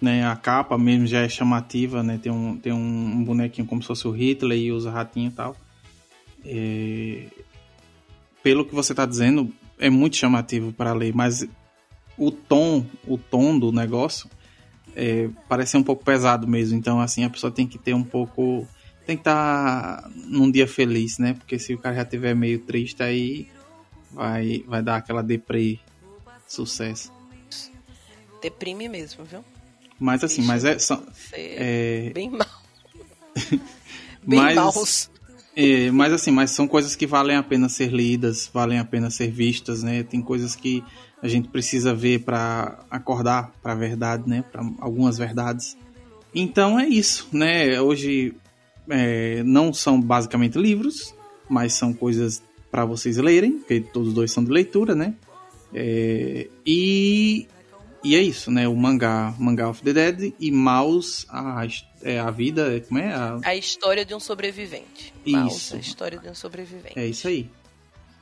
Né, 0.00 0.26
a 0.26 0.34
capa 0.34 0.76
mesmo 0.76 1.06
já 1.06 1.20
é 1.20 1.28
chamativa, 1.28 2.02
né? 2.02 2.18
Tem 2.20 2.32
um, 2.32 2.58
tem 2.58 2.72
um 2.72 3.22
bonequinho 3.22 3.68
como 3.68 3.80
se 3.80 3.86
fosse 3.86 4.08
o 4.08 4.10
Hitler 4.10 4.58
e 4.58 4.72
usa 4.72 4.90
ratinho 4.90 5.28
e 5.28 5.32
tal. 5.32 5.56
É... 6.44 7.26
Pelo 8.42 8.64
que 8.64 8.74
você 8.74 8.92
está 8.92 9.06
dizendo, 9.06 9.52
é 9.78 9.88
muito 9.88 10.16
chamativo 10.16 10.72
para 10.72 10.92
ler, 10.92 11.14
mas 11.14 11.46
o 12.16 12.30
tom, 12.30 12.84
o 13.06 13.16
tom 13.16 13.58
do 13.58 13.72
negócio 13.72 14.28
é, 14.94 15.28
parece 15.48 15.72
ser 15.72 15.78
um 15.78 15.82
pouco 15.82 16.04
pesado 16.04 16.46
mesmo. 16.46 16.76
Então, 16.78 17.00
assim, 17.00 17.24
a 17.24 17.30
pessoa 17.30 17.50
tem 17.50 17.66
que 17.66 17.78
ter 17.78 17.94
um 17.94 18.04
pouco. 18.04 18.66
Tem 19.06 19.16
que 19.16 19.22
estar 19.22 20.02
tá 20.02 20.10
num 20.14 20.50
dia 20.50 20.66
feliz, 20.66 21.18
né? 21.18 21.34
Porque 21.34 21.58
se 21.58 21.74
o 21.74 21.78
cara 21.78 21.96
já 21.96 22.04
tiver 22.04 22.34
meio 22.34 22.60
triste, 22.60 23.02
aí 23.02 23.48
vai, 24.10 24.64
vai 24.66 24.82
dar 24.82 24.96
aquela 24.96 25.22
deprê 25.22 25.78
sucesso. 26.46 27.12
Deprime 28.40 28.88
mesmo, 28.88 29.24
viu? 29.24 29.44
Mas 29.98 30.22
assim, 30.24 30.42
mas 30.42 30.64
é. 30.64 30.78
Só, 30.78 31.02
é... 31.32 32.10
Bem 32.14 32.30
mal. 32.30 32.62
bem 34.22 34.38
mas, 34.40 34.54
maus. 34.54 35.10
É, 35.54 35.90
mas 35.90 36.12
assim, 36.12 36.30
mas 36.30 36.50
são 36.50 36.66
coisas 36.66 36.96
que 36.96 37.06
valem 37.06 37.36
a 37.36 37.42
pena 37.42 37.68
ser 37.68 37.92
lidas, 37.92 38.50
valem 38.52 38.78
a 38.78 38.84
pena 38.84 39.10
ser 39.10 39.30
vistas, 39.30 39.82
né? 39.82 40.02
Tem 40.02 40.22
coisas 40.22 40.56
que 40.56 40.82
a 41.22 41.28
gente 41.28 41.48
precisa 41.48 41.94
ver 41.94 42.20
para 42.20 42.84
acordar 42.90 43.52
para 43.62 43.72
a 43.72 43.76
verdade, 43.76 44.28
né? 44.28 44.42
Para 44.50 44.62
algumas 44.80 45.18
verdades. 45.18 45.76
Então 46.34 46.80
é 46.80 46.88
isso, 46.88 47.28
né? 47.32 47.80
Hoje 47.80 48.34
é, 48.88 49.42
não 49.44 49.72
são 49.72 50.00
basicamente 50.00 50.58
livros, 50.58 51.14
mas 51.48 51.74
são 51.74 51.92
coisas 51.92 52.42
para 52.70 52.86
vocês 52.86 53.18
lerem, 53.18 53.58
porque 53.58 53.80
todos 53.80 54.14
dois 54.14 54.32
são 54.32 54.42
de 54.42 54.50
leitura, 54.50 54.94
né? 54.94 55.14
É, 55.74 56.48
e, 56.66 57.46
e 58.04 58.16
é 58.16 58.20
isso, 58.20 58.50
né? 58.50 58.66
O 58.66 58.74
mangá, 58.74 59.34
Mangá 59.38 59.68
of 59.68 59.82
the 59.82 59.92
Dead 59.92 60.34
e 60.40 60.50
Mouse, 60.50 61.24
a, 61.28 61.66
é, 62.02 62.18
a 62.18 62.30
vida, 62.30 62.84
como 62.88 63.00
é? 63.00 63.12
A... 63.12 63.38
a 63.44 63.56
história 63.56 64.04
de 64.04 64.14
um 64.14 64.20
sobrevivente. 64.20 65.14
Isso. 65.24 65.36
Mouse, 65.36 65.74
a 65.74 65.78
história 65.78 66.18
de 66.18 66.28
um 66.28 66.34
sobrevivente. 66.34 66.98
É 66.98 67.06
isso 67.06 67.28
aí. 67.28 67.48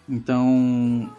Então, 0.08 1.10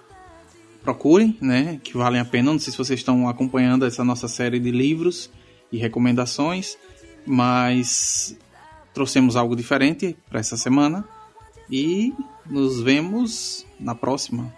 procurem, 0.84 1.38
né? 1.42 1.80
Que 1.84 1.98
valem 1.98 2.22
a 2.22 2.26
pena. 2.26 2.52
Não 2.52 2.60
sei 2.60 2.72
se 2.72 2.78
vocês 2.78 3.00
estão 3.00 3.28
acompanhando 3.28 3.86
essa 3.86 4.04
nossa 4.04 4.28
série 4.28 4.60
de 4.60 4.70
livros 4.70 5.30
e 5.72 5.78
recomendações, 5.78 6.78
mas 7.26 8.38
trouxemos 8.94 9.36
algo 9.36 9.56
diferente 9.56 10.16
para 10.30 10.40
essa 10.40 10.58
semana 10.58 11.08
e 11.70 12.14
nos 12.46 12.82
vemos 12.82 13.66
na 13.80 13.96
próxima. 13.96 14.54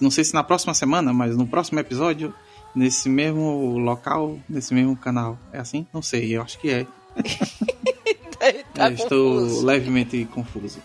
Não 0.00 0.10
sei 0.10 0.24
se 0.24 0.34
na 0.34 0.44
próxima 0.44 0.72
semana, 0.72 1.12
mas 1.12 1.36
no 1.36 1.46
próximo 1.46 1.80
episódio, 1.80 2.32
nesse 2.74 3.08
mesmo 3.08 3.78
local, 3.78 4.38
nesse 4.48 4.74
mesmo 4.74 4.96
canal. 4.96 5.38
É 5.52 5.58
assim? 5.58 5.86
Não 5.92 6.02
sei, 6.02 6.36
eu 6.36 6.42
acho 6.42 6.58
que 6.58 6.70
é. 6.70 6.86
tá 8.74 8.90
estou 8.90 9.62
levemente 9.62 10.24
confuso. 10.26 10.80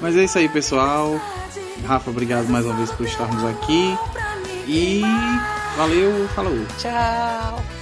Mas 0.00 0.16
é 0.16 0.24
isso 0.24 0.38
aí, 0.38 0.48
pessoal. 0.48 1.20
Rafa, 1.84 2.10
obrigado 2.10 2.48
mais 2.48 2.64
uma 2.64 2.74
vez 2.74 2.90
por 2.90 3.06
estarmos 3.06 3.44
aqui. 3.44 3.96
E 4.66 5.02
valeu, 5.76 6.28
falou. 6.28 6.66
Tchau. 6.78 7.75